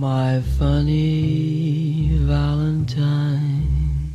[0.00, 4.14] My funny Valentine,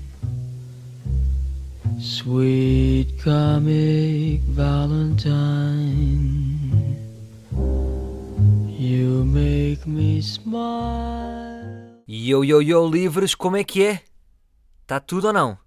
[2.00, 5.92] sweet comic Valentine,
[8.80, 12.00] you make me smile.
[12.08, 14.02] Yo, yo, yo, livres, como é que é?
[14.88, 15.58] Tá tudo ou não?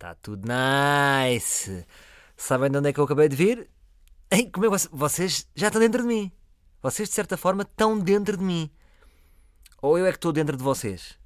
[0.00, 1.86] Tá tudo nice.
[2.36, 3.70] Sabem de onde é que eu acabei de vir?
[4.28, 6.32] Ei, como é que vocês, já estão dentro de mim?
[6.82, 8.68] Vocês, de certa forma, estão dentro de mim.
[9.82, 11.18] Ou eu é que estou dentro de vocês?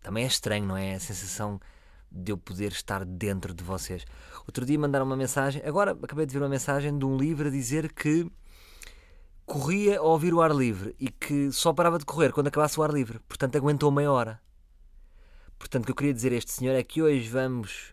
[0.00, 0.94] Também é estranho, não é?
[0.94, 1.60] A sensação
[2.08, 4.04] de eu poder estar dentro de vocês.
[4.46, 7.50] Outro dia mandaram uma mensagem, agora acabei de ver uma mensagem de um livro a
[7.50, 8.30] dizer que
[9.44, 12.84] corria a ouvir o ar livre e que só parava de correr quando acabasse o
[12.84, 13.18] ar livre.
[13.28, 14.40] Portanto, aguentou meia hora.
[15.58, 17.92] Portanto, o que eu queria dizer a este senhor é que hoje vamos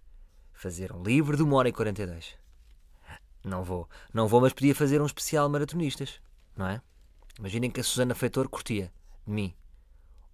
[0.54, 2.36] fazer um livro de 1 hora e 42.
[3.44, 6.22] Não vou, não vou, mas podia fazer um especial maratonistas,
[6.56, 6.80] não é?
[7.40, 8.92] Imaginem que a Susana Feitor curtia
[9.32, 9.54] mim.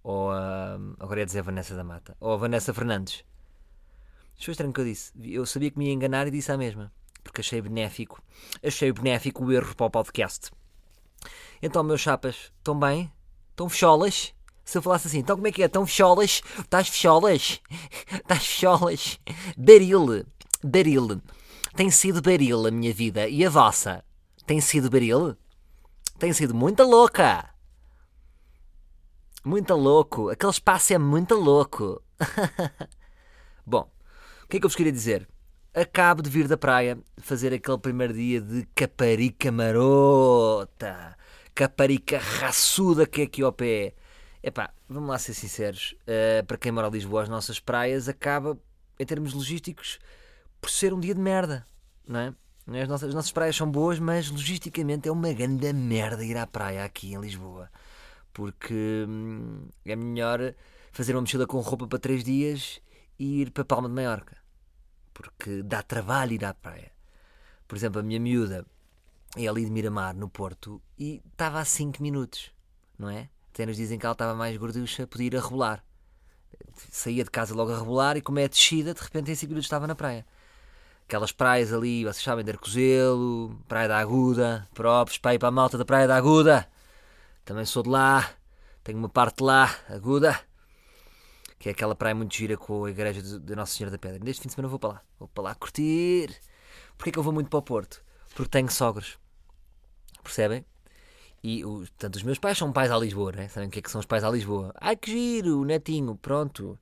[0.02, 0.78] Ou a.
[1.00, 2.16] Agora ia dizer Vanessa da Mata.
[2.20, 3.24] Ou a Vanessa Fernandes.
[4.34, 5.12] Isto foi estranho que eu disse.
[5.22, 6.92] Eu sabia que me ia enganar e disse a mesma.
[7.22, 8.22] Porque achei benéfico.
[8.62, 10.50] Achei benéfico o erro para o podcast.
[11.62, 13.10] Então, meus chapas, estão bem?
[13.50, 14.34] Estão fecholas?
[14.64, 15.66] Se eu falasse assim, então como é que é?
[15.66, 16.42] Estão fecholas?
[16.58, 17.60] Estás fecholas?
[18.10, 19.20] Estás fecholas?
[19.56, 20.26] Baril.
[20.62, 21.22] Baril.
[21.74, 23.28] Tem sido baril a minha vida.
[23.28, 24.04] E a vossa?
[24.46, 25.36] Tem sido baril?
[26.18, 27.53] Tem sido muito louca.
[29.44, 30.30] Muito louco.
[30.30, 32.02] Aquele espaço é muito louco.
[33.66, 33.90] Bom,
[34.42, 35.28] o que é que eu vos queria dizer?
[35.74, 41.14] Acabo de vir da praia fazer aquele primeiro dia de caparica marota.
[41.54, 43.92] Caparica raçuda que é aqui ao pé.
[44.42, 45.94] Epá, vamos lá ser sinceros.
[46.02, 48.58] Uh, para quem mora em Lisboa, as nossas praias acaba,
[48.98, 49.98] em termos logísticos,
[50.58, 51.66] por ser um dia de merda.
[52.08, 52.34] Não é?
[52.80, 56.46] As nossas, as nossas praias são boas, mas logisticamente é uma grande merda ir à
[56.46, 57.68] praia aqui em Lisboa
[58.34, 60.54] porque hum, é melhor
[60.92, 62.80] fazer uma mochila com roupa para três dias
[63.18, 64.36] e ir para Palma de Maiorca,
[65.14, 66.92] porque dá trabalho ir à praia.
[67.66, 68.66] Por exemplo, a minha miúda
[69.36, 72.52] é ali de Miramar, no Porto, e estava a 5 minutos,
[72.98, 73.30] não é?
[73.52, 75.84] Até nos dizem que ela estava mais gorducha, podia ir a rebolar.
[76.90, 79.66] Saía de casa logo a rebolar e, como é descida, de repente em 5 minutos
[79.66, 80.26] estava na praia.
[81.06, 85.52] Aquelas praias ali, vocês sabem, de Arcozelo, Praia da Aguda, próprios para ir para a
[85.52, 86.68] malta da Praia da Aguda.
[87.44, 88.30] Também sou de lá,
[88.82, 90.40] tenho uma parte lá, aguda,
[91.58, 94.18] que é aquela praia muito gira com a igreja da Nossa Senhora da Pedra.
[94.22, 96.34] Neste fim de semana vou para lá, vou para lá curtir.
[96.96, 98.02] Porquê que eu vou muito para o Porto?
[98.34, 99.18] Porque tenho sogros,
[100.22, 100.64] percebem?
[101.42, 103.48] E o, portanto, os meus pais são pais à Lisboa, né?
[103.48, 104.72] Sabem o que é que são os pais à Lisboa?
[104.80, 106.78] Ai que giro, o netinho, pronto.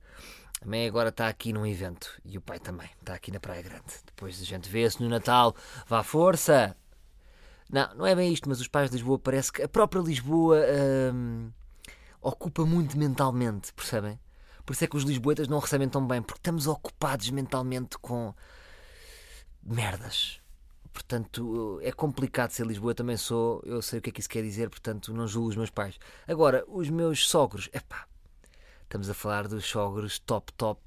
[0.61, 3.61] A mãe agora está aqui num evento e o pai também, está aqui na Praia
[3.61, 3.83] Grande.
[4.05, 5.53] Depois a gente vê-se no Natal,
[5.85, 6.73] vá força,
[7.73, 10.59] não, não é bem isto, mas os pais de Lisboa parece que a própria Lisboa
[11.11, 11.49] hum,
[12.21, 14.19] ocupa muito mentalmente, percebem?
[14.63, 18.31] Por isso é que os lisboetas não recebem tão bem, porque estamos ocupados mentalmente com
[19.63, 20.39] merdas.
[20.93, 24.29] Portanto, é complicado ser Lisboa, eu também sou, eu sei o que é que isso
[24.29, 25.97] quer dizer, portanto, não julgo os meus pais.
[26.27, 28.05] Agora, os meus sogros, epá,
[28.83, 30.79] estamos a falar dos sogros top, top,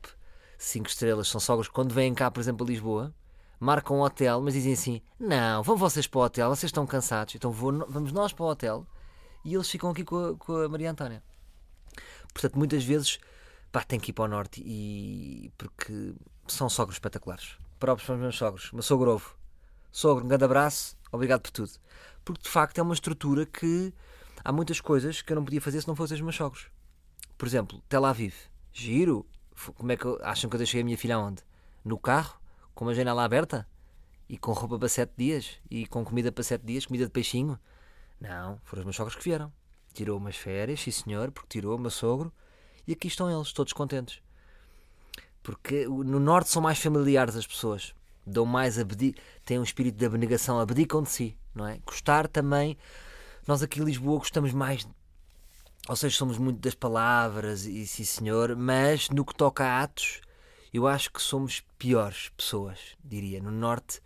[0.56, 1.26] 5 estrelas.
[1.26, 3.12] São sogros que quando vêm cá, por exemplo, a Lisboa,
[3.59, 7.34] marcam um hotel, mas dizem assim: não, vão vocês para o hotel, vocês estão cansados,
[7.34, 8.87] então vou, vamos nós para o hotel
[9.44, 11.22] e eles ficam aqui com a, com a Maria Antónia.
[12.33, 13.19] Portanto, muitas vezes
[13.71, 16.15] pá, tem que ir para o norte e porque
[16.49, 17.56] são sogros espetaculares.
[17.78, 19.37] Próprios para os meus sogros, meu sogro ovo.
[19.93, 21.73] Sogro, um grande abraço, obrigado por tudo.
[22.25, 23.94] Porque de facto é uma estrutura que
[24.44, 26.67] há muitas coisas que eu não podia fazer se não fossem os meus sogros.
[27.38, 28.34] Por exemplo, Tel Aviv,
[28.73, 29.25] giro.
[29.77, 31.43] Como é que acham que eu deixei a minha filha onde?
[31.84, 32.38] No carro?
[32.76, 33.66] Com uma janela aberta
[34.28, 37.59] e com roupa para sete dias e com comida para sete dias, comida de peixinho.
[38.20, 39.50] Não, foram os meus sogros que vieram.
[39.94, 42.31] Tirou umas férias, sim senhor, porque tirou o meu sogro
[42.87, 44.20] e aqui estão eles, todos contentes.
[45.42, 47.94] Porque no norte são mais familiares as pessoas,
[48.26, 49.14] dão mais abdi
[49.44, 51.78] têm um espírito de abnegação, abdicam de si, não é?
[51.78, 52.76] Gostar também,
[53.47, 54.87] nós aqui em Lisboa gostamos mais,
[55.88, 60.20] ou seja, somos muito das palavras e sim senhor, mas no que toca a atos,
[60.76, 63.40] eu acho que somos piores pessoas, diria.
[63.40, 64.00] No Norte,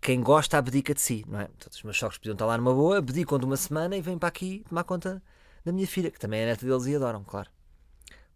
[0.00, 1.46] quem gosta abdica de si, não é?
[1.46, 4.18] Portanto, os meus sogros podiam estar lá numa boa, abdicam de uma semana e vêm
[4.18, 5.22] para aqui tomar conta
[5.64, 7.50] da minha filha, que também é neta deles e adoram, claro.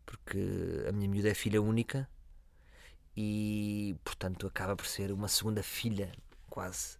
[0.05, 2.09] Porque a minha miúda é filha única
[3.17, 6.12] e, portanto, acaba por ser uma segunda filha,
[6.49, 6.99] quase,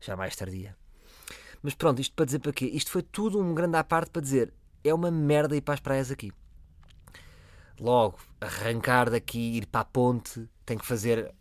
[0.00, 0.76] já mais tardia.
[1.62, 2.66] Mas pronto, isto para dizer para quê?
[2.66, 4.52] Isto foi tudo um grande à parte para dizer
[4.82, 6.32] é uma merda ir para as praias aqui
[7.80, 11.34] logo arrancar daqui, ir para a ponte, tem que fazer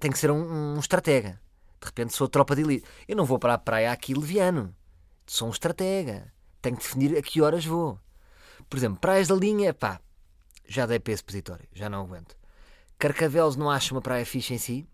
[0.00, 1.40] tem que ser um, um estratega.
[1.80, 2.86] De repente sou tropa de elite.
[3.06, 4.74] Eu não vou para a praia aqui leviano.
[5.26, 6.32] Sou um estratega.
[6.62, 7.98] Tenho que definir a que horas vou.
[8.68, 10.00] Por exemplo, praias da linha, pá,
[10.66, 12.36] já dei para esse positório, já não aguento.
[12.98, 14.88] Carcavelos não acho uma praia fixe em si.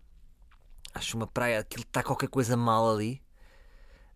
[0.93, 3.21] Acho uma praia que está qualquer coisa mal ali.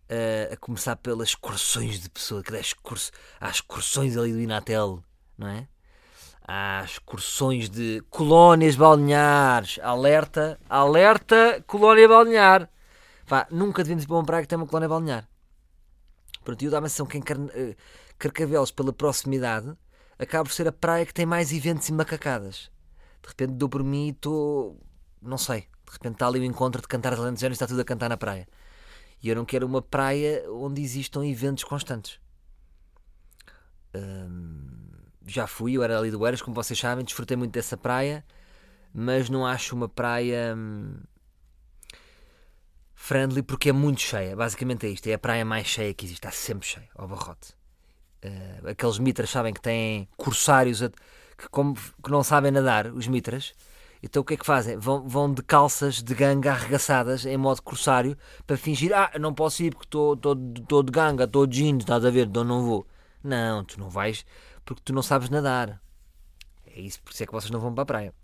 [0.08, 3.10] Uh, a começar pelas excursões de pessoas, que excurs...
[3.40, 5.02] há excursões ali do Inatel,
[5.36, 5.66] não é?
[6.48, 9.80] Há excursões de colónias balneares.
[9.82, 12.70] Alerta, alerta, colónia balnear.
[13.26, 15.28] Pá, nunca devemos ir para uma praia que tem uma colónia balnear.
[16.44, 17.76] Pronto, eu dá-me a que em uh,
[18.16, 19.76] Carcavelos, pela proximidade,
[20.16, 22.70] acaba por ser a praia que tem mais eventos e macacadas.
[23.20, 24.80] De repente dou por mim e estou.
[25.20, 25.62] Não sei.
[25.62, 28.16] De repente está ali o encontro de cantar Alentejano e está tudo a cantar na
[28.16, 28.46] praia.
[29.20, 32.20] E eu não quero uma praia onde existam eventos constantes.
[33.92, 34.75] Hum,
[35.26, 38.24] já fui, eu era ali do Eiras, como vocês sabem, desfrutei muito dessa praia,
[38.94, 40.94] mas não acho uma praia hum,
[42.94, 44.36] friendly porque é muito cheia.
[44.36, 47.54] Basicamente é isto: é a praia mais cheia que existe, está sempre cheia, ao barrote.
[48.24, 53.06] Uh, aqueles mitras sabem que têm corsários a, que, como, que não sabem nadar, os
[53.06, 53.52] mitras.
[54.02, 54.76] Então o que é que fazem?
[54.76, 59.62] Vão, vão de calças de ganga arregaçadas em modo corsário para fingir: ah, não posso
[59.62, 62.86] ir porque estou de ganga, estou de jeans, estás a ver, então não vou.
[63.22, 64.24] Não, tu não vais
[64.66, 65.80] porque tu não sabes nadar.
[66.66, 68.14] É isso, por isso é que vocês não vão para a praia.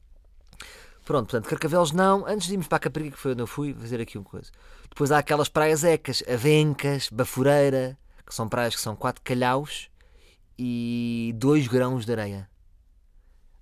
[1.04, 2.26] Pronto, portanto, Carcavelos não.
[2.26, 4.50] Antes de irmos para a Caparica, que foi onde eu fui, fazer aqui uma coisa.
[4.88, 9.88] Depois há aquelas praias ecas, Avencas, Bafureira, que são praias que são quatro calhaus
[10.58, 12.50] e dois grãos de areia.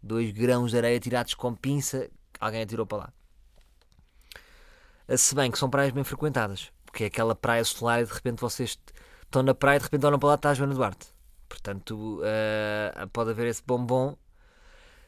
[0.03, 2.11] Dois grãos de areia tirados com pinça,
[2.41, 3.13] alguém atirou para lá.
[5.17, 8.41] Se bem que são praias bem frequentadas, porque é aquela praia solar e de repente
[8.41, 8.79] vocês
[9.23, 11.20] estão na praia e de repente olham para lá está a Joana Duarte.
[11.51, 14.17] Portanto, uh, pode haver esse bombom,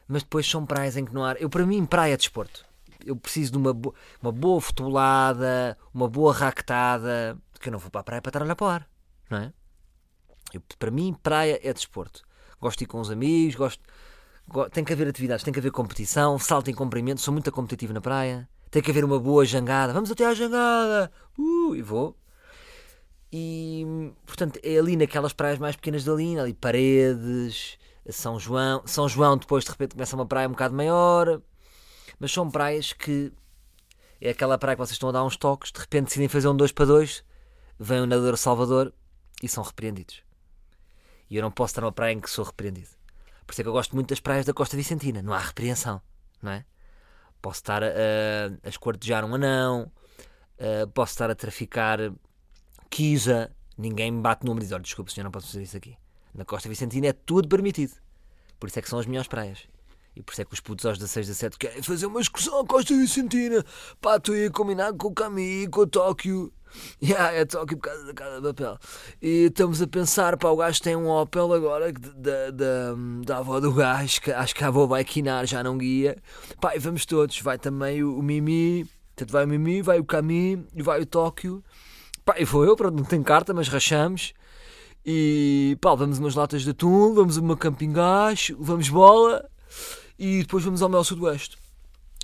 [0.05, 1.33] mas depois são praias em que não há.
[1.35, 2.65] Eu, para mim, praia é desporto.
[3.03, 3.95] Eu preciso de uma, bo...
[4.21, 8.41] uma boa futebolada, uma boa raquetada, que eu não vou para a praia para estar
[8.41, 8.89] a olhar para o ar,
[9.29, 9.53] não é?
[10.53, 12.21] Eu, para mim, praia é desporto.
[12.59, 13.81] Gosto de ir com os amigos, gosto.
[14.73, 18.01] Tem que haver atividades, tem que haver competição, salto em comprimento, sou muito competitivo na
[18.01, 18.47] praia.
[18.69, 21.09] Tem que haver uma boa jangada, vamos até à jangada!
[21.37, 22.17] Uh, e vou.
[23.35, 23.83] E,
[24.27, 28.83] portanto, é ali naquelas praias mais pequenas da linha, ali Paredes, São João.
[28.85, 31.41] São João depois de repente começa uma praia um bocado maior.
[32.19, 33.33] Mas são praias que
[34.21, 36.55] é aquela praia que vocês estão a dar uns toques, de repente decidem fazer um
[36.55, 37.25] 2 para 2,
[37.79, 38.93] vem o nadador Salvador
[39.41, 40.21] e são repreendidos.
[41.27, 42.89] E eu não posso estar numa praia em que sou repreendido.
[43.47, 45.23] Por isso é que eu gosto muito das praias da Costa Vicentina.
[45.23, 45.99] Não há repreensão,
[46.39, 46.65] não é?
[47.41, 47.87] Posso estar a,
[48.63, 49.91] a esquartejar um anão,
[50.93, 51.99] posso estar a traficar
[52.93, 55.75] Quisa, ninguém me bate no ombro e diz: Olha, desculpa, senhor, não posso fazer isso
[55.75, 55.97] aqui.
[56.31, 57.93] Na Costa Vicentina é tudo permitido.
[58.59, 59.63] Por isso é que são as melhores praias.
[60.15, 62.63] E por isso é que os putos aos 16, 17 querem fazer uma excursão à
[62.67, 63.65] Costa Vicentina.
[63.99, 66.53] Pá, tu ia combinar com o Cami, com o Tóquio.
[67.01, 68.77] Yeah, é Tóquio por causa da casa de papel.
[69.19, 72.95] E estamos a pensar, pá, o gajo tem um Opel agora da, da,
[73.25, 76.15] da avó do gajo, que acho que a avó vai quinar, já não guia.
[76.61, 77.39] Pá, e vamos todos.
[77.41, 81.63] Vai também o, o Mimi, portanto vai o Mimi, vai o Cami vai o Tóquio.
[82.25, 84.33] Pá, e vou eu, pronto, não tenho carta, mas rachamos.
[85.05, 89.49] E pá, vamos umas latas de atum, vamos uma camping gás, vamos bola
[90.17, 91.57] e depois vamos ao Mel Sudoeste.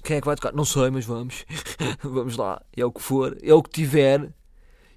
[0.01, 0.53] Quem é que vai tocar?
[0.53, 1.45] Não sei, mas vamos.
[2.01, 2.61] vamos lá.
[2.75, 4.33] É o que for, é o que tiver.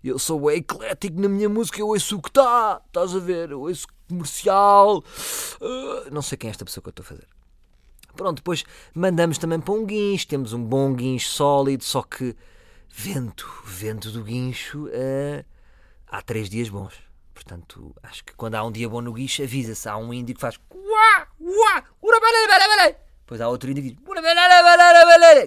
[0.04, 2.80] Eu sou eclético na minha música, eu ouço o que está.
[2.86, 3.50] Estás a ver?
[3.50, 4.98] Eu ouço comercial.
[5.60, 7.26] Uh, não sei quem é esta pessoa que eu estou a fazer.
[8.14, 10.28] Pronto, depois mandamos também para um guincho.
[10.28, 12.36] Temos um bom guincho sólido, só que
[12.92, 15.44] vento, vento do guincho, uh,
[16.06, 16.94] há três dias bons.
[17.32, 19.88] Portanto, acho que quando há um dia bom no guincho, avisa-se.
[19.88, 20.58] Há um índio que faz.
[23.20, 23.98] Depois há outro índio que diz.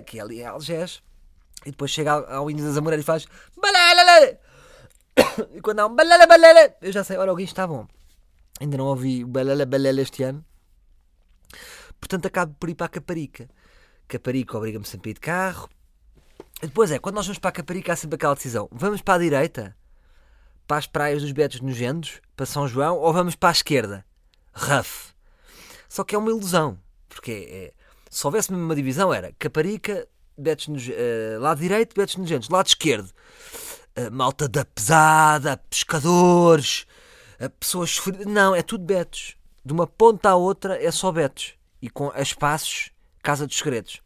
[0.06, 1.04] Que ali é Algés.
[1.66, 3.28] E depois chega ao índio das Amoreiras e faz.
[5.54, 5.96] E quando há um.
[6.82, 7.88] Eu já sei, olha, o guincho está bom.
[8.60, 10.44] Ainda não ouvi balala balala este ano.
[12.00, 13.50] Portanto, acabo por ir para a Caparica.
[14.08, 15.70] Caparica obriga-me sempre a ir de carro.
[16.62, 18.70] Depois é, quando nós vamos para a Caparica há sempre aquela decisão.
[18.72, 19.76] Vamos para a direita?
[20.66, 22.22] Para as praias dos Betos Nojentos?
[22.36, 22.98] Para São João?
[22.98, 24.06] Ou vamos para a esquerda?
[24.54, 25.14] Rough.
[25.90, 26.80] Só que é uma ilusão.
[27.10, 27.74] Porque é,
[28.10, 30.08] se houvesse mesmo uma divisão era Caparica,
[30.38, 32.50] Betos, uh, lado direito, Betos Nojentos.
[32.50, 33.12] Lado esquerdo,
[33.98, 36.86] uh, malta da pesada, pescadores,
[37.40, 38.02] uh, pessoas...
[38.26, 39.36] Não, é tudo Betos.
[39.64, 41.54] De uma ponta à outra é só Betos.
[41.82, 44.05] E com espaços, Casa dos Segredos.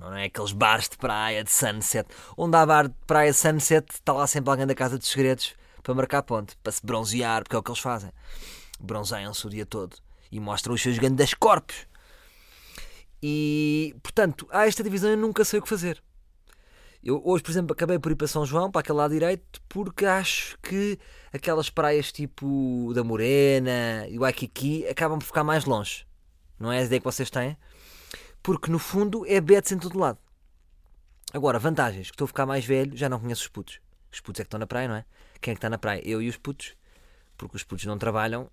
[0.00, 2.08] Não é aqueles bares de praia de sunset.
[2.34, 5.94] Onde há bar de praia sunset, está lá sempre alguém da Casa dos Segredos para
[5.94, 8.10] marcar ponto, para se bronzear, porque é o que eles fazem.
[8.80, 9.96] Bronzeiam-se o dia todo
[10.32, 11.86] e mostram os seus grandes corpos.
[13.22, 16.02] E, portanto, há esta divisão eu nunca sei o que fazer.
[17.04, 20.06] Eu hoje, por exemplo, acabei por ir para São João, para aquele lado direito, porque
[20.06, 20.98] acho que
[21.32, 26.06] aquelas praias tipo da Morena e o Waikiki acabam por ficar mais longe.
[26.58, 27.56] Não é a ideia que vocês têm?
[28.42, 30.18] Porque no fundo é bets em todo lado.
[31.32, 33.80] Agora, vantagens, que estou a ficar mais velho, já não conheço os putos.
[34.12, 35.04] Os putos é que estão na praia, não é?
[35.40, 36.02] Quem é que está na praia?
[36.04, 36.74] Eu e os putos.
[37.36, 38.50] Porque os putos não trabalham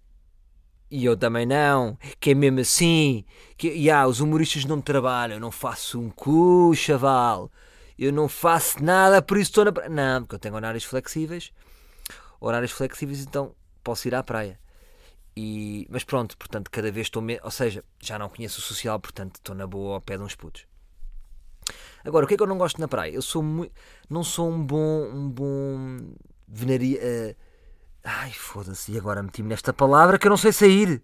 [0.89, 3.25] e eu também não, que é mesmo assim.
[3.57, 7.51] Que, yeah, os humoristas não trabalham, eu não faço um cu, chaval.
[7.99, 9.89] Eu não faço nada, por isso estou na praia.
[9.89, 11.51] Não, porque eu tenho horários flexíveis.
[12.39, 13.53] Horários flexíveis, então
[13.83, 14.59] posso ir à praia.
[15.39, 17.23] E, mas pronto, portanto, cada vez estou.
[17.43, 20.33] Ou seja, já não conheço o social, portanto, estou na boa ao pé de uns
[20.33, 20.65] putos.
[22.03, 23.11] Agora, o que é que eu não gosto na praia?
[23.11, 23.71] Eu sou muito.
[24.09, 25.03] Não sou um bom.
[25.13, 26.11] Um bom.
[26.47, 26.99] Venaria.
[26.99, 27.35] Uh...
[28.03, 31.03] Ai, foda-se, e agora meti-me nesta palavra que eu não sei sair.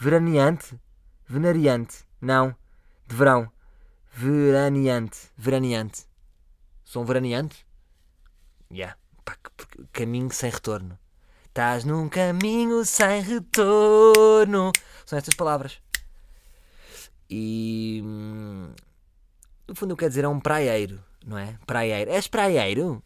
[0.00, 0.80] Veraneante?
[1.26, 2.06] Venariante?
[2.22, 2.56] Não.
[3.06, 3.52] De verão.
[4.10, 5.18] Veraneante.
[5.36, 6.06] Veraneante.
[6.84, 7.66] Sou um veraneante?
[8.72, 8.96] Yeah.
[9.26, 9.36] Pá,
[9.92, 10.98] caminho sem retorno.
[11.58, 14.70] Estás num caminho sem retorno.
[15.04, 15.82] São estas palavras.
[17.28, 18.00] E.
[18.04, 18.70] Hum,
[19.66, 21.58] no fundo, eu quero dizer é um praieiro, não é?
[21.66, 22.12] Praieiro.
[22.12, 23.02] És praieiro?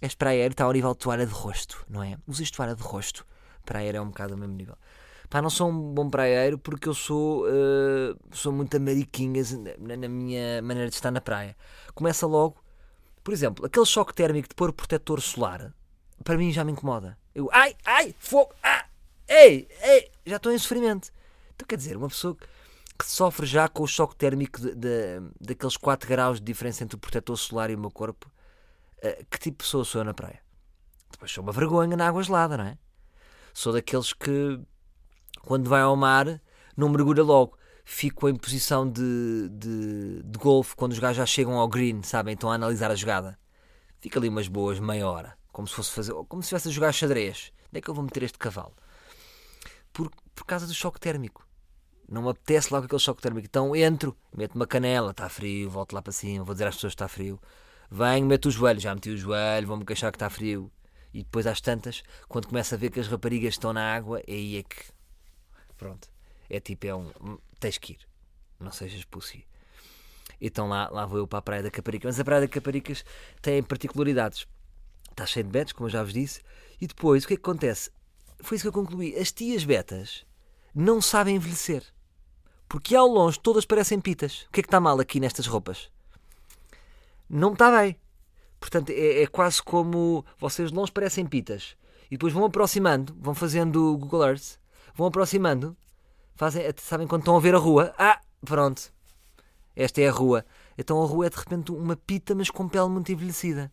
[0.00, 2.16] És praieiro, está ao nível de toalha de rosto, não é?
[2.26, 3.26] Usas toalha de rosto.
[3.62, 4.78] Praieiro é um bocado ao mesmo nível.
[5.28, 10.08] Pá, não sou um bom praieiro porque eu sou, uh, sou muito amariquinhas na, na
[10.08, 11.54] minha maneira de estar na praia.
[11.94, 12.56] Começa logo
[13.22, 15.74] por exemplo, aquele choque térmico de pôr protetor solar,
[16.24, 17.20] para mim já me incomoda.
[17.34, 18.86] Eu, ai, ai, fogo, ah,
[19.28, 21.10] ei, ei, já estou em sofrimento.
[21.54, 22.36] Então quer dizer, uma pessoa
[22.98, 26.96] que sofre já com o choque térmico de, de, daqueles 4 graus de diferença entre
[26.96, 28.30] o protetor solar e o meu corpo,
[28.98, 30.40] uh, que tipo de pessoa sou eu na praia?
[31.10, 32.78] Depois sou uma vergonha na água gelada, não é?
[33.54, 34.60] Sou daqueles que,
[35.42, 36.40] quando vai ao mar,
[36.76, 41.58] não mergulha logo fico em posição de, de, de golfe quando os gajos já chegam
[41.58, 42.34] ao green, sabem?
[42.34, 43.38] Estão a analisar a jogada.
[44.00, 46.92] Fica ali umas boas meia hora, como se fosse fazer, como se estivesse a jogar
[46.92, 47.52] xadrez.
[47.68, 48.74] Onde é que eu vou meter este cavalo?
[49.92, 51.46] Por, por causa do choque térmico.
[52.08, 53.46] Não me apetece logo aquele choque térmico.
[53.46, 56.92] Então entro, meto uma canela, está frio, volto lá para cima, vou dizer às pessoas
[56.92, 57.40] que está frio.
[57.90, 60.70] Venho, meto o joelho, já meti o joelho, vou-me queixar que está frio.
[61.12, 64.56] E depois às tantas, quando começo a ver que as raparigas estão na água, aí
[64.56, 64.82] é que.
[65.76, 66.08] Pronto.
[66.48, 67.10] É tipo, é um
[67.62, 67.98] tens que ir,
[68.58, 69.46] não sejas pussy.
[70.40, 72.08] Então lá, lá vou eu para a Praia da Caparica.
[72.08, 73.04] Mas a Praia da Caparicas
[73.40, 74.46] tem particularidades.
[75.12, 76.40] Está cheio de betas, como eu já vos disse.
[76.80, 77.90] E depois, o que é que acontece?
[78.40, 79.16] Foi isso que eu concluí.
[79.16, 80.26] As tias betas
[80.74, 81.84] não sabem envelhecer.
[82.68, 84.46] Porque ao longe todas parecem pitas.
[84.48, 85.90] O que é que está mal aqui nestas roupas?
[87.28, 87.96] Não está bem.
[88.58, 91.76] Portanto, é, é quase como vocês de longe parecem pitas.
[92.06, 94.58] E depois vão aproximando, vão fazendo Google Earth,
[94.94, 95.76] vão aproximando
[96.34, 97.94] Fazem, sabem quando estão a ver a rua?
[97.98, 98.92] Ah, pronto.
[99.76, 100.44] Esta é a rua.
[100.76, 103.70] Então a rua é de repente uma pita, mas com pele muito envelhecida.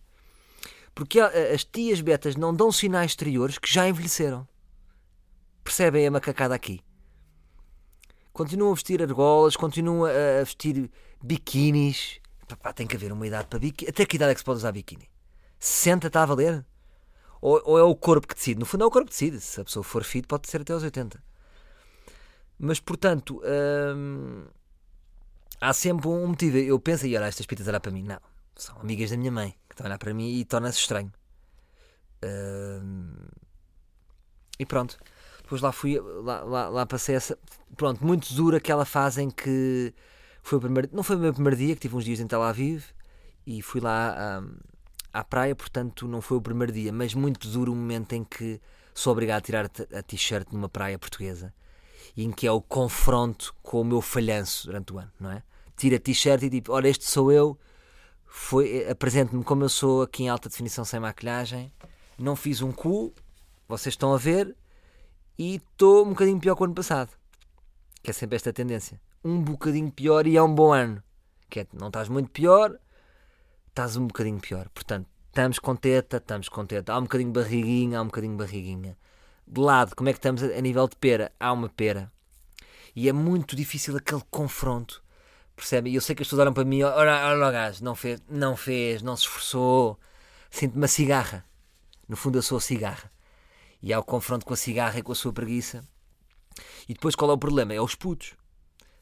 [0.99, 4.45] Porque as tias betas não dão sinais exteriores que já envelheceram.
[5.63, 6.81] Percebem a macacada aqui?
[8.33, 10.91] Continuam a vestir argolas, continuam a vestir
[11.23, 12.19] biquinis.
[12.61, 13.89] Pá, tem que haver uma idade para biquíni.
[13.89, 15.09] Até que idade é que se pode usar biquíni?
[15.57, 16.65] 60 está a valer?
[17.39, 18.59] Ou, ou, é o corpo que decide?
[18.59, 19.39] No fundo é o corpo que decide.
[19.39, 21.23] Se a pessoa for fit, pode ser até aos 80.
[22.59, 23.41] Mas, portanto,
[23.95, 24.43] hum,
[25.61, 26.57] há sempre um motivo.
[26.57, 28.03] Eu penso, e olha, estas pitas olhar para mim.
[28.03, 28.19] Não,
[28.53, 31.11] são amigas da minha mãe estão a olhar para mim e torna-se estranho.
[32.23, 33.13] Hum,
[34.59, 34.97] e pronto.
[35.41, 37.37] Depois lá fui, lá, lá, lá, passei essa.
[37.75, 39.93] Pronto, muito dura aquela fase em que
[40.43, 40.89] foi o primeiro.
[40.91, 42.83] Não foi o meu primeiro dia, que tive uns dias em Tel Aviv
[43.47, 44.57] e fui lá hum,
[45.13, 48.61] à praia, portanto não foi o primeiro dia, mas muito duro o momento em que
[48.93, 51.53] sou obrigado a tirar a t-shirt numa praia portuguesa
[52.15, 55.41] e em que é o confronto com o meu falhanço durante o ano, não é?
[55.75, 57.57] Tira a t-shirt e tipo, olha, este sou eu,
[58.29, 61.71] foi, apresento-me como eu sou aqui em alta definição sem maquilhagem,
[62.17, 63.13] não fiz um cu,
[63.67, 64.55] vocês estão a ver,
[65.37, 67.11] e estou um bocadinho pior que o ano passado.
[68.01, 68.99] Que é sempre esta tendência.
[69.23, 71.03] Um bocadinho pior e é um bom ano.
[71.49, 72.77] Que é, não estás muito pior,
[73.67, 74.69] estás um bocadinho pior.
[74.69, 76.93] Portanto, estamos com teta, estamos com teta.
[76.93, 78.97] Há um bocadinho barriguinha, há um bocadinho barriguinha
[79.49, 81.31] de lado, como é que estamos a, nível de pera?
[81.39, 82.11] Há uma pera.
[82.95, 85.01] E é muito difícil aquele confronto.
[85.59, 85.89] Percebe?
[85.89, 88.21] E eu sei que as pessoas olham para mim, olha, olha o gajo, não fez,
[88.29, 89.99] não fez, não se esforçou.
[90.49, 91.45] Sinto-me a cigarra.
[92.07, 93.11] No fundo eu sou a cigarra.
[93.81, 95.85] E há o confronto com a cigarra e com a sua preguiça.
[96.87, 97.73] E depois qual é o problema?
[97.73, 98.35] É os putos.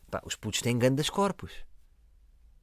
[0.09, 1.51] Pá, os putos têm grandes corpos.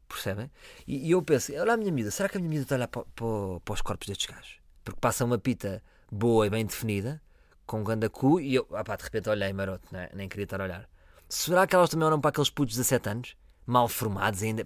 [0.08, 0.50] Percebem?
[0.88, 2.78] E, e, eu penso, olha a minha vida, será que a minha vida está a
[2.78, 4.58] olhar para, para, para os corpos destes gajos?
[4.84, 7.22] Porque passa uma pita boa e bem definida,
[7.64, 10.10] com um ganda cu e eu, ah pá, de repente olhei maroto, né?
[10.14, 10.88] nem queria estar a olhar.
[11.28, 13.36] Será que elas também olham para aqueles putos de 17 anos?
[13.66, 14.64] Mal formados ainda?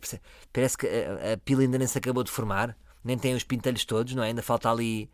[0.52, 2.76] Parece que a, a pila ainda nem se acabou de formar.
[3.04, 4.28] nem tem os pintelhos todos, não é?
[4.28, 5.10] Ainda falta ali,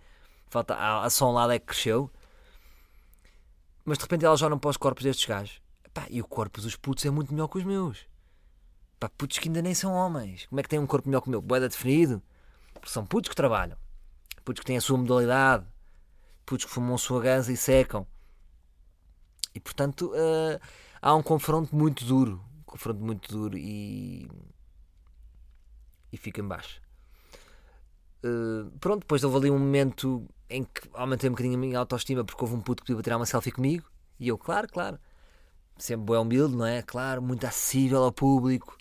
[0.49, 2.11] falta, a, a só um lado é que cresceu.
[3.85, 5.63] Mas de repente elas olham para os corpos destes gajos.
[6.11, 8.07] E o corpo dos putos é muito melhor que os meus.
[9.19, 10.47] Putos que ainda nem são homens.
[10.47, 11.43] Como é que têm um corpo melhor que o meu?
[11.43, 12.23] Boeda definido.
[12.73, 13.77] Porque são putos que trabalham.
[14.45, 15.67] Putos que têm a sua modalidade.
[16.47, 18.07] Putos que fumam a sua ganza e secam.
[19.55, 20.61] E portanto uh,
[21.01, 22.43] há um confronto muito duro.
[22.75, 24.29] Confronto muito duro e.
[26.11, 26.83] e fica em baixo.
[28.25, 32.25] Uh, pronto, depois houve ali um momento em que aumentei um bocadinho a minha autoestima
[32.25, 33.89] porque houve um puto que pediu para tirar uma selfie comigo.
[34.19, 34.99] E eu, claro, claro.
[35.79, 36.83] Sempre bem humilde, não é?
[36.83, 38.77] Claro, muito acessível ao público.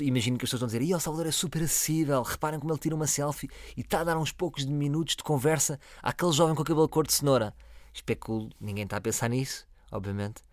[0.00, 2.80] Imagino que as pessoas vão dizer: e o Salvador é super acessível, reparem como ele
[2.80, 6.54] tira uma selfie e está a dar uns poucos de minutos de conversa àquele jovem
[6.54, 7.54] com o cabelo cor de cenoura.
[7.92, 10.47] Especulo, ninguém está a pensar nisso, obviamente.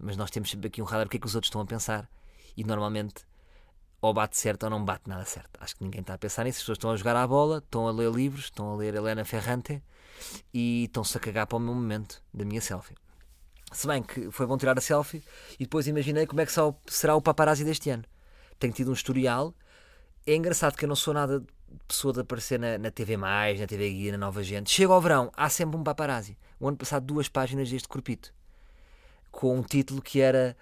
[0.00, 1.66] Mas nós temos sempre aqui um radar, o que é que os outros estão a
[1.66, 2.08] pensar.
[2.56, 3.24] E normalmente
[4.02, 5.50] ou bate certo ou não bate nada certo.
[5.60, 6.58] Acho que ninguém está a pensar nisso.
[6.58, 9.24] As pessoas estão a jogar à bola, estão a ler livros, estão a ler Helena
[9.24, 9.80] Ferrante
[10.52, 12.96] e estão-se a cagar para o meu momento da minha selfie.
[13.70, 15.22] Se bem que foi bom tirar a selfie
[15.54, 16.52] e depois imaginei como é que
[16.88, 18.04] será o paparazzi deste ano.
[18.58, 19.54] Tenho tido um historial.
[20.26, 21.42] É engraçado que eu não sou nada
[21.86, 24.68] pessoa de aparecer na, na TV, na TV Guia, na Nova Gente.
[24.68, 26.36] Chega ao verão, há sempre um paparazzi.
[26.58, 28.34] O ano passado, duas páginas deste corpito
[29.32, 30.56] com um título que era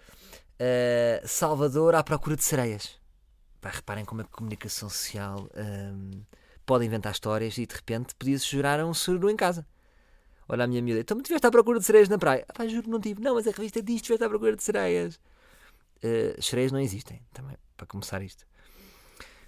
[0.55, 2.99] uh, Salvador à procura de sereias.
[3.61, 6.23] Pá, reparem como a comunicação social um,
[6.65, 9.67] pode inventar histórias e de repente podia-se jurar a um sururu em casa.
[10.49, 11.01] Olha a minha miúda.
[11.01, 12.45] Então me tiveste à procura de sereias na praia.
[12.49, 13.21] Ah, pá, juro que não tive.
[13.21, 15.17] Não, mas a revista diz que estiveste à procura de sereias.
[15.97, 18.47] Uh, sereias não existem, também, para começar isto.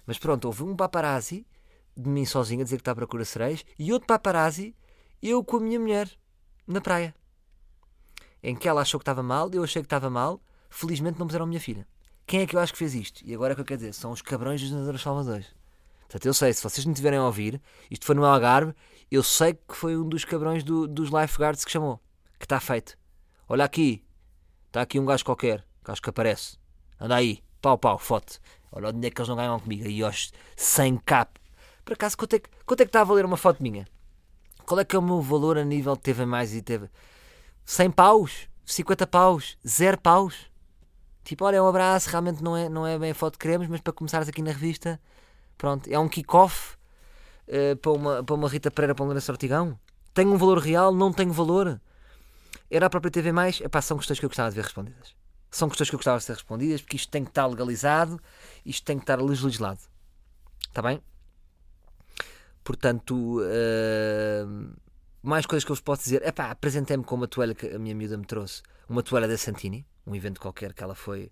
[0.05, 1.47] Mas pronto, houve um paparazzi
[1.95, 4.75] de mim sozinho a dizer que está à procura de sereias e outro paparazzi,
[5.21, 6.09] eu com a minha mulher,
[6.67, 7.15] na praia.
[8.43, 10.41] Em que ela achou que estava mal, eu achei que estava mal.
[10.69, 11.87] Felizmente não puseram a minha filha.
[12.27, 13.21] Quem é que eu acho que fez isto?
[13.25, 15.47] E agora é o que eu quero dizer, são os cabrões dos nadadores salvadores.
[16.01, 18.73] Portanto, eu sei, se vocês me tiverem a ouvir, isto foi no Algarve,
[19.09, 21.99] eu sei que foi um dos cabrões do, dos lifeguards que chamou.
[22.37, 22.97] Que está feito.
[23.47, 24.03] Olha aqui.
[24.67, 25.65] Está aqui um gajo qualquer.
[25.83, 26.57] Gajo que aparece.
[26.99, 27.43] Anda aí.
[27.61, 28.39] Pau, pau, foto.
[28.71, 29.85] Olha onde é que eles não ganham comigo.
[29.85, 31.39] Aí aos 100 cap.
[31.85, 33.87] Por acaso, quanto é, que, quanto é que está a valer uma foto minha?
[34.65, 36.89] Qual é que é o meu valor a nível de TV mais e TV?
[37.65, 38.47] 100 paus?
[38.65, 39.57] 50 paus?
[39.67, 40.51] 0 paus?
[41.23, 43.67] Tipo, olha, é um abraço, realmente não é, não é bem a foto que queremos,
[43.67, 44.99] mas para começares aqui na revista,
[45.57, 46.75] pronto, é um kick-off
[47.47, 49.79] uh, para, uma, para uma Rita Pereira, para um Lourenço Ortigão?
[50.13, 50.93] Tem um valor real?
[50.93, 51.79] Não tem valor?
[52.69, 53.61] Era a própria TV Mais?
[53.61, 55.15] Epá, são questões que eu gostava de ver respondidas.
[55.49, 58.19] São questões que eu gostava de ser respondidas, porque isto tem que estar legalizado,
[58.65, 59.79] isto tem que estar legislado.
[60.67, 61.01] Está bem?
[62.63, 64.73] Portanto, uh,
[65.23, 66.21] mais coisas que eu vos posso dizer.
[66.27, 68.61] Epá, apresentei-me com uma toalha que a minha miúda me trouxe.
[68.89, 71.31] Uma toalha da Santini, um evento qualquer que ela foi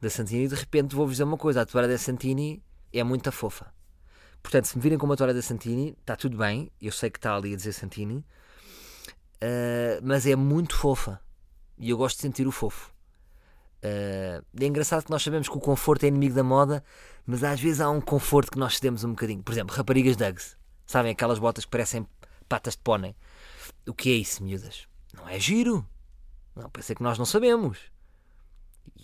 [0.00, 3.30] da Santini, e de repente vou-vos dizer uma coisa: a toalha da Santini é muito
[3.30, 3.72] fofa.
[4.42, 7.18] Portanto, se me virem com uma toalha da Santini, está tudo bem, eu sei que
[7.18, 11.20] está ali a dizer Santini, uh, mas é muito fofa
[11.76, 12.92] e eu gosto de sentir o fofo.
[13.78, 16.82] Uh, é engraçado que nós sabemos que o conforto é inimigo da moda,
[17.26, 19.42] mas às vezes há um conforto que nós cedemos um bocadinho.
[19.42, 22.06] Por exemplo, raparigas Dugs, sabem aquelas botas que parecem
[22.48, 23.14] patas de pônei.
[23.86, 24.86] O que é isso, miúdas?
[25.14, 25.86] Não é giro?
[26.54, 27.78] Não, pensei que nós não sabemos.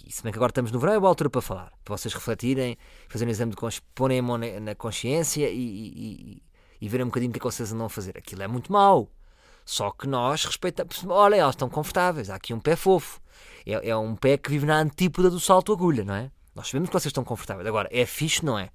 [0.06, 1.72] E se bem que agora estamos no verão, é boa altura para falar.
[1.84, 2.76] Para vocês refletirem,
[3.08, 6.42] fazerem um exame de consciência, porem a mão na consciência e, e,
[6.80, 8.18] e, verem um bocadinho o que é que vocês andam a fazer.
[8.18, 9.08] Aquilo é muito mau.
[9.64, 11.04] Só que nós respeitamos.
[11.06, 12.28] Olha, elas estão confortáveis.
[12.28, 13.20] Há aqui um pé fofo.
[13.64, 16.30] É, é um pé que vive na antípoda do salto agulha, não é?
[16.54, 17.66] Nós sabemos que vocês estão confortáveis.
[17.66, 18.70] Agora, é fixe, não é?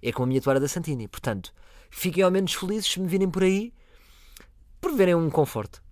[0.00, 1.08] É como a minha toalha da Santini.
[1.08, 1.52] Portanto,
[1.90, 3.72] fiquem ao menos felizes se me virem por aí
[4.80, 5.82] por verem um conforto.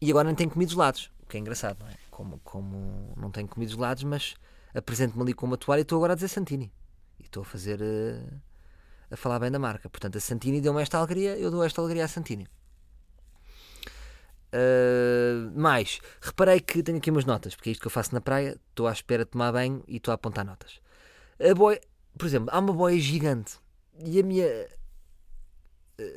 [0.00, 1.94] E agora nem tenho comidos lados, o que é engraçado, não é?
[2.10, 4.34] Como, como não tenho comidos lados, mas
[4.74, 6.72] apresento-me ali com uma toalha e estou agora a dizer Santini.
[7.18, 7.80] E estou a fazer.
[7.80, 8.40] Uh,
[9.10, 9.90] a falar bem da marca.
[9.90, 12.46] Portanto, a Santini deu-me esta alegria, eu dou esta alegria à Santini.
[14.52, 18.20] Uh, mais, reparei que tenho aqui umas notas, porque é isto que eu faço na
[18.20, 18.58] praia.
[18.70, 20.80] Estou à espera de tomar banho e estou a apontar notas.
[21.40, 21.80] A boia,
[22.16, 23.58] por exemplo, há uma boia gigante
[23.98, 24.46] e a minha,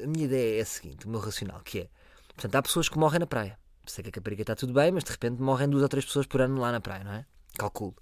[0.03, 1.89] a minha ideia é a seguinte, o meu racional, que é,
[2.29, 3.57] portanto, há pessoas que morrem na praia.
[3.85, 6.25] Sei que a Caparica está tudo bem, mas de repente morrem duas ou três pessoas
[6.25, 7.25] por ano lá na praia, não é?
[7.57, 7.95] Calculo.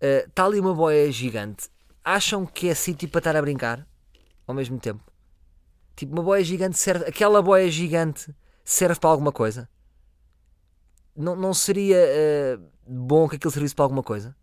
[0.00, 1.68] Uh, está ali uma boia gigante.
[2.02, 3.86] Acham que é sítio para estar a brincar
[4.46, 5.04] ao mesmo tempo?
[5.94, 7.04] Tipo, uma boia gigante serve.
[7.04, 9.68] Aquela boia gigante serve para alguma coisa?
[11.14, 14.34] Não, não seria uh, bom que aquilo servisse para alguma coisa?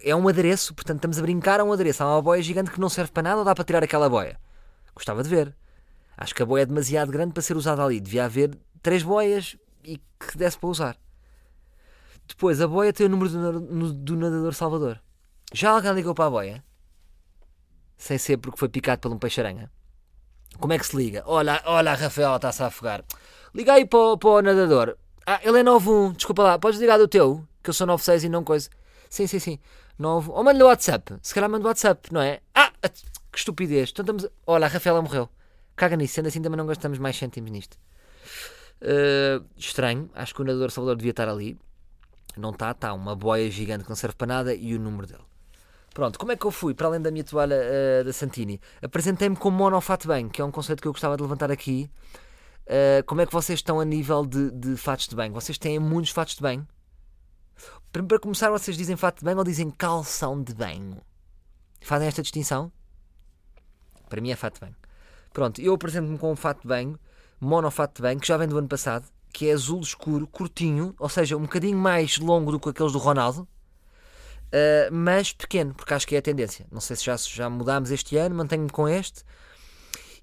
[0.00, 2.02] É um adereço, portanto estamos a brincar a um adereço.
[2.02, 4.40] Há uma boia gigante que não serve para nada ou dá para tirar aquela boia?
[4.96, 5.54] Gostava de ver.
[6.16, 8.00] Acho que a boia é demasiado grande para ser usada ali.
[8.00, 10.96] Devia haver três boias e que desse para usar.
[12.26, 15.00] Depois, a boia tem o número do, do nadador Salvador.
[15.52, 16.64] Já alguém ligou para a boia?
[17.96, 19.70] sem ser porque foi picado por um peixe-aranha.
[20.58, 21.22] Como é que se liga?
[21.26, 23.04] Olha, olha a Rafaela está-se a afogar.
[23.54, 24.96] Liga aí para, para o nadador.
[25.26, 28.28] Ah, ele é 91, desculpa lá, podes ligar do teu, que eu sou 96 e
[28.28, 28.70] não coisa.
[29.10, 29.58] Sim, sim, sim.
[29.98, 30.30] 9.
[30.30, 31.16] Ou manda-lhe o WhatsApp.
[31.22, 32.40] Se calhar manda o WhatsApp, não é?
[32.54, 32.70] Ah,
[33.36, 33.90] que estupidez.
[33.90, 34.26] Então estamos...
[34.46, 35.28] Olha, a Rafaela morreu.
[35.76, 37.78] Caga nisso, sendo assim também não gastamos mais cêntimos nisto.
[38.80, 41.58] Uh, estranho, acho que o nadador Salvador devia estar ali.
[42.36, 45.24] Não está, está uma boia gigante que não serve para nada e o número dele.
[45.92, 48.60] Pronto, como é que eu fui, para além da minha toalha uh, da Santini?
[48.82, 51.90] Apresentei-me como monofato bem, que é um conceito que eu gostava de levantar aqui.
[52.66, 55.32] Uh, como é que vocês estão a nível de, de fatos de banho?
[55.34, 56.66] Vocês têm muitos fatos de banho?
[57.92, 61.00] Para, para começar, vocês dizem fato de banho ou dizem calção de banho?
[61.80, 62.72] Fazem esta distinção?
[64.08, 64.76] Para mim é fato de banho.
[65.32, 66.98] Pronto, eu apresento-me com um fato de banho,
[67.40, 71.08] monofato de banho, que já vem do ano passado, que é azul escuro, curtinho, ou
[71.08, 73.42] seja, um bocadinho mais longo do que aqueles do Ronaldo,
[74.46, 76.66] uh, mas pequeno, porque acho que é a tendência.
[76.70, 79.22] Não sei se já, já mudámos este ano, mantenho-me com este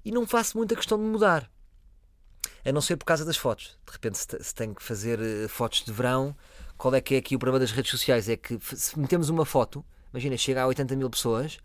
[0.04, 1.48] e não faço muita questão de mudar.
[2.64, 3.78] A não ser por causa das fotos.
[3.86, 6.36] De repente, se, se tenho que fazer uh, fotos de verão,
[6.76, 8.28] qual é que é aqui o problema das redes sociais?
[8.28, 11.58] É que se metemos uma foto, imagina, chega a 80 mil pessoas,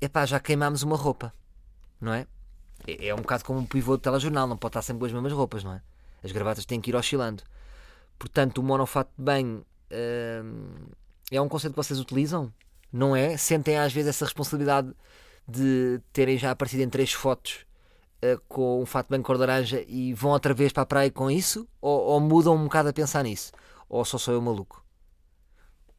[0.00, 1.32] epá, já queimámos uma roupa,
[2.00, 2.26] não é?
[2.86, 5.12] É, é um bocado como um pivô de telejornal, não pode estar sempre com as
[5.12, 5.82] mesmas roupas, não é?
[6.22, 7.42] As gravatas têm que ir oscilando.
[8.18, 9.64] Portanto, o monofato de banho
[10.44, 10.74] hum,
[11.30, 12.52] é um conceito que vocês utilizam,
[12.92, 13.36] não é?
[13.36, 14.92] Sentem às vezes essa responsabilidade
[15.48, 17.64] de terem já aparecido em três fotos
[18.22, 20.86] uh, com um fato de banho cor de laranja e vão outra vez para a
[20.86, 21.68] praia com isso?
[21.80, 23.52] Ou, ou mudam um bocado a pensar nisso?
[23.88, 24.84] Ou só sou eu maluco?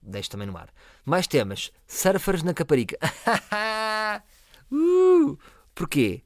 [0.02, 0.70] Deixo também no ar.
[1.06, 1.72] Mais temas.
[1.86, 2.98] Surfers na Caparica.
[4.72, 5.38] uh,
[5.82, 6.24] porquê?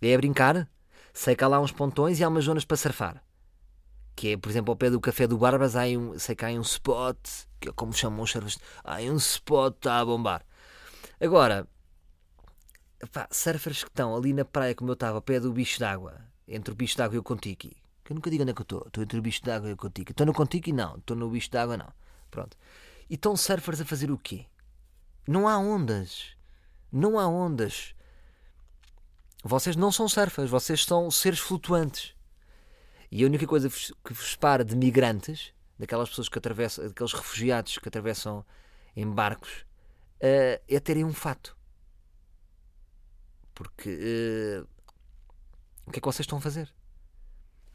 [0.00, 0.66] É a brincar?
[1.12, 3.22] Sei que há lá uns pontões e há umas zonas para surfar.
[4.16, 6.48] Que é, por exemplo, ao pé do Café do Barbas, há um, sei que há
[6.48, 7.18] um spot,
[7.60, 10.42] que é como chamam os surfers, há um spot está a bombar.
[11.20, 11.68] Agora,
[13.12, 16.18] pá, surfers que estão ali na praia, como eu estava, ao pé do bicho d'água,
[16.48, 18.64] entre o bicho d'água e o Contiki, que eu nunca digo onde é que eu
[18.64, 20.12] estou, estou entre o bicho d'água e o Contiki.
[20.12, 20.72] Estou no Contiki?
[20.72, 21.76] Não, estou no bicho d'água?
[21.76, 21.92] Não.
[22.30, 22.56] Pronto.
[23.10, 24.46] E estão surfers a fazer o quê?
[25.28, 26.34] Não há ondas.
[26.90, 27.94] Não há ondas.
[29.46, 32.14] Vocês não são surfers, vocês são seres flutuantes.
[33.10, 37.76] E a única coisa que vos separa de migrantes, daquelas pessoas que atravessam, daqueles refugiados
[37.76, 38.42] que atravessam
[38.96, 39.66] em barcos,
[40.22, 41.54] uh, é terem um fato.
[43.54, 44.66] Porque uh,
[45.86, 46.72] o que é que vocês estão a fazer?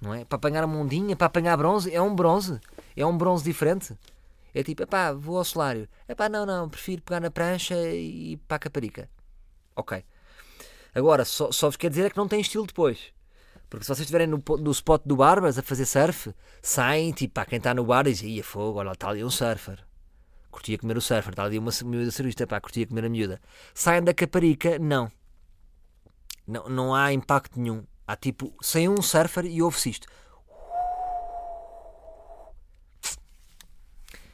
[0.02, 0.26] Não é?
[0.26, 2.60] Para apanhar uma ondinha, para apanhar bronze, é um bronze.
[2.98, 3.96] É um bronze diferente.
[4.56, 5.88] É tipo, epá, vou ao solário.
[6.08, 9.08] Epá, não, não, prefiro pegar na prancha e ir para a caparica.
[9.76, 10.04] Ok.
[10.94, 13.14] Agora, só, só vos quer dizer é que não tem estilo depois.
[13.70, 17.46] Porque se vocês estiverem no, no spot do Barbas a fazer surf, saem, tipo, pá,
[17.46, 19.86] quem está no bar diz, ia fogo, olha, está ali um surfer.
[20.50, 23.40] Curtia comer o surfer, está ali uma miúda surfista, pá, curtia comer a miúda.
[23.74, 25.12] Saem da caparica, não.
[26.48, 27.84] Não, não há impacto nenhum.
[28.08, 30.08] Há tipo, sem um surfer e ouve-se isto.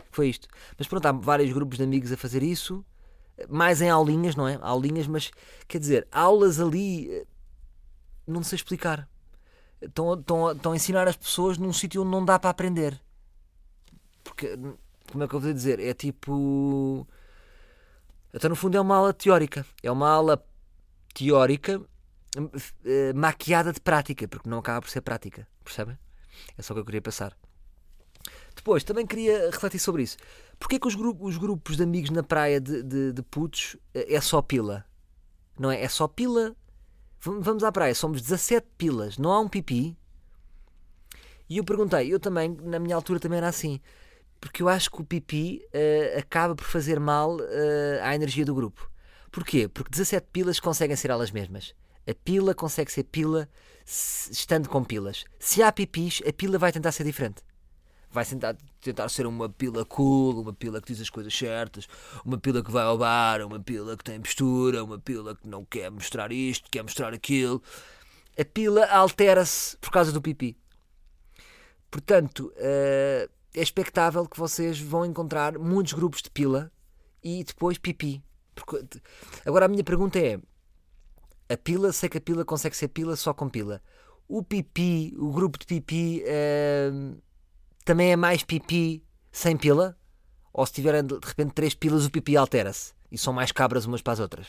[0.09, 0.47] Foi isto.
[0.77, 2.85] Mas pronto, há vários grupos de amigos a fazer isso,
[3.49, 4.57] mais em aulinhas, não é?
[4.61, 5.31] Aulinhas, mas
[5.67, 7.25] quer dizer, aulas ali,
[8.27, 9.09] não sei explicar.
[9.81, 12.99] Estão, estão, estão a ensinar as pessoas num sítio onde não dá para aprender.
[14.23, 14.57] Porque,
[15.11, 15.79] como é que eu vou dizer?
[15.79, 17.07] É tipo.
[18.33, 19.65] Até no fundo é uma aula teórica.
[19.83, 20.43] É uma aula
[21.13, 21.81] teórica
[22.83, 25.97] eh, maquiada de prática, porque não acaba por ser prática, percebem?
[26.57, 27.37] É só o que eu queria passar.
[28.55, 30.17] Depois, também queria refletir sobre isso.
[30.59, 34.19] Porquê que os, grupos, os grupos de amigos na praia de, de, de putos é
[34.21, 34.85] só pila?
[35.57, 35.81] Não é?
[35.83, 36.55] É só pila.
[37.19, 39.97] Vamos à praia, somos 17 pilas, não há um pipi.
[41.49, 43.79] E eu perguntei, eu também, na minha altura também era assim.
[44.39, 48.53] Porque eu acho que o pipi uh, acaba por fazer mal uh, à energia do
[48.53, 48.91] grupo.
[49.31, 49.67] Porquê?
[49.67, 51.73] Porque 17 pilas conseguem ser elas mesmas.
[52.07, 53.49] A pila consegue ser pila
[53.85, 55.25] estando com pilas.
[55.39, 57.41] Se há pipis, a pila vai tentar ser diferente.
[58.15, 61.85] Vai tentar, tentar ser uma pila cool, uma pila que diz as coisas certas,
[62.23, 65.65] uma pila que vai ao bar, uma pila que tem postura, uma pila que não
[65.65, 67.61] quer mostrar isto, quer mostrar aquilo.
[68.39, 70.57] A pila altera-se por causa do pipi.
[71.91, 76.71] Portanto, é expectável que vocês vão encontrar muitos grupos de pila
[77.21, 78.23] e depois pipi.
[79.45, 80.39] Agora a minha pergunta é:
[81.49, 83.81] a pila, sei que a pila consegue ser pila só com pila.
[84.25, 87.21] O pipi, o grupo de pipi, uh,
[87.85, 89.95] também é mais pipi sem pila?
[90.51, 94.01] Ou se tiverem de repente três pilas, o pipi altera-se e são mais cabras umas
[94.01, 94.47] para as outras?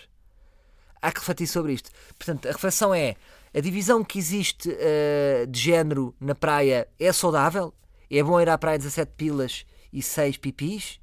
[1.03, 1.91] Há que refletir sobre isto.
[2.19, 3.15] Portanto, a reflexão é:
[3.55, 7.75] a divisão que existe uh, de género na praia é saudável?
[8.11, 10.99] É bom ir à praia 17 pilas e 6 pipis?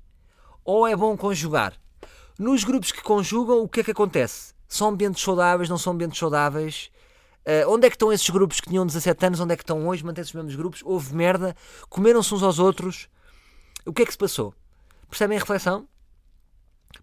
[0.66, 1.74] Ou é bom conjugar?
[2.40, 4.54] Nos grupos que conjugam, o que é que acontece?
[4.68, 6.90] São ambientes saudáveis, não são ambientes saudáveis?
[7.46, 9.40] Uh, onde é que estão esses grupos que tinham 17 anos?
[9.40, 10.04] Onde é que estão hoje?
[10.04, 10.82] Mantêm-se os mesmos grupos?
[10.84, 11.56] Houve merda?
[11.90, 13.10] Comeram-se uns aos outros?
[13.86, 14.54] O que é que se passou?
[15.10, 15.88] Percebem a reflexão?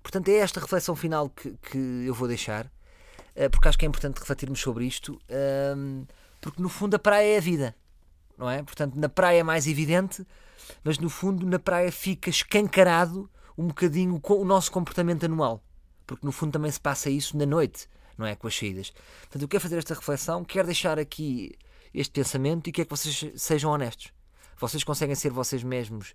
[0.02, 3.88] Portanto, é esta reflexão final que, que eu vou deixar, uh, porque acho que é
[3.88, 6.06] importante refletirmos sobre isto, uh,
[6.40, 7.74] porque no fundo a praia é a vida,
[8.38, 8.62] não é?
[8.62, 10.26] Portanto, na praia é mais evidente,
[10.82, 15.62] mas no fundo na praia fica escancarado um bocadinho o nosso comportamento anual,
[16.06, 17.88] porque no fundo também se passa isso na noite,
[18.20, 18.36] não é?
[18.36, 18.92] Com as saídas.
[19.20, 21.52] Portanto, eu quero fazer esta reflexão, quero deixar aqui
[21.92, 24.12] este pensamento e quero que vocês sejam honestos.
[24.58, 26.14] Vocês conseguem ser vocês mesmos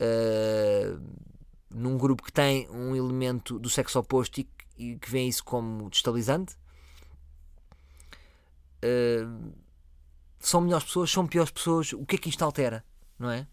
[0.00, 1.02] uh,
[1.68, 5.90] num grupo que tem um elemento do sexo oposto e, e que vê isso como
[5.90, 6.54] destabilizante?
[8.82, 9.52] Uh,
[10.38, 12.84] são melhores pessoas, são piores pessoas, o que é que isto altera,
[13.18, 13.46] não é?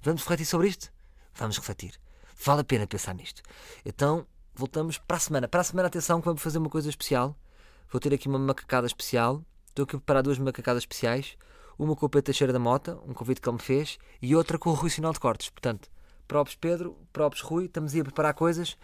[0.00, 0.92] Vamos refletir sobre isto?
[1.34, 1.98] Vamos refletir.
[2.44, 3.42] Vale a pena pensar nisto.
[3.84, 5.48] Então, voltamos para a semana.
[5.48, 7.36] Para a semana, atenção, que vamos fazer uma coisa especial.
[7.90, 9.44] Vou ter aqui uma macacada especial.
[9.68, 11.36] Estou aqui a preparar duas macacadas especiais.
[11.78, 14.58] Uma com o Pedro Teixeira da Mota, um convite que ele me fez, e outra
[14.58, 15.50] com o Rui Sinal de Cortes.
[15.50, 15.90] Portanto,
[16.26, 18.78] próprios Pedro, próprios Rui, estamos aí a preparar coisas,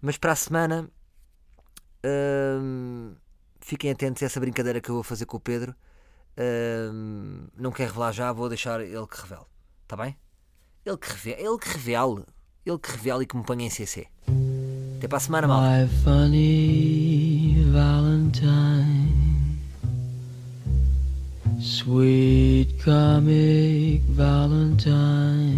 [0.00, 0.88] mas para a semana
[2.04, 3.16] hum,
[3.60, 5.74] fiquem atentos a essa brincadeira que eu vou fazer com o Pedro.
[6.92, 9.46] Hum, não quero revelar já, vou deixar ele que revele.
[9.82, 10.16] Está bem?
[10.86, 12.24] Ele que revele, ele que revele,
[12.64, 14.06] ele que revele e que me ponha em CC.
[15.00, 15.46] Mal.
[15.46, 19.58] My funny Valentine,
[21.60, 25.54] sweet comic Valentine,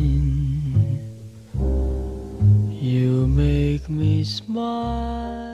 [2.71, 5.50] you make me smile.